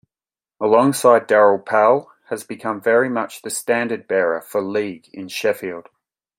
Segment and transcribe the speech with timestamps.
[0.59, 5.89] Alongside Daryl Powell, has become very much the standard bearer for League in Sheffield.